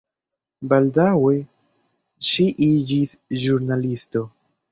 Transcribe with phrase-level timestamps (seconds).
[0.69, 1.33] Baldaŭe
[2.29, 3.13] ŝi iĝis
[3.45, 4.27] ĵurnalisto.